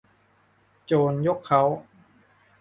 [0.85, 1.61] โจรยกเค้า